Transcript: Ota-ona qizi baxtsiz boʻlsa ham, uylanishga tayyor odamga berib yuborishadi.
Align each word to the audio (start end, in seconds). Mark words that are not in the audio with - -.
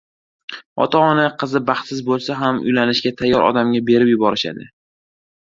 Ota-ona 0.85 1.25
qizi 1.43 1.61
baxtsiz 1.67 2.01
boʻlsa 2.07 2.39
ham, 2.41 2.63
uylanishga 2.71 3.13
tayyor 3.21 3.47
odamga 3.51 3.85
berib 3.93 4.13
yuborishadi. 4.17 4.69